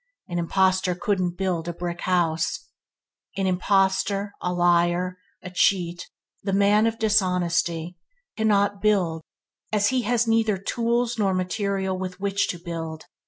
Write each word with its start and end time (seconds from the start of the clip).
An 0.27 0.39
impostor 0.39 0.95
couldn't 0.95 1.37
built 1.37 1.67
a 1.67 1.73
brick 1.73 2.01
house" 2.01 2.65
an 3.37 3.45
impostor, 3.45 4.33
a 4.41 4.51
liar 4.51 5.19
a 5.43 5.51
cheat 5.51 6.09
the 6.41 6.53
man 6.53 6.87
of 6.87 6.97
dishonesty 6.97 7.99
cannot 8.35 8.81
build 8.81 9.21
as 9.71 9.89
he 9.89 10.01
has 10.01 10.25
neither 10.27 10.57
tools 10.57 11.19
or 11.19 11.35
material 11.35 11.95
with 11.99 12.19
which 12.19 12.47
to 12.47 12.57
build. 12.57 13.05